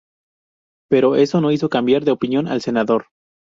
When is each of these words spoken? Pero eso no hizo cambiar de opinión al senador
Pero 0.89 1.15
eso 1.15 1.41
no 1.41 1.51
hizo 1.51 1.69
cambiar 1.69 2.05
de 2.05 2.09
opinión 2.11 2.47
al 2.47 2.61
senador 2.63 3.05